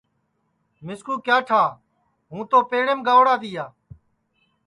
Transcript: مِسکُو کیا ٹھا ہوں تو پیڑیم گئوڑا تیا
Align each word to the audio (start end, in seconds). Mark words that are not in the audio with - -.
مِسکُو 0.85 1.13
کیا 1.25 1.37
ٹھا 1.47 1.63
ہوں 2.29 2.43
تو 2.51 2.57
پیڑیم 2.69 2.99
گئوڑا 3.07 3.33
تیا 3.41 3.65